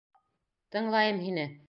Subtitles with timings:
[0.77, 1.49] Тыңлайым һине.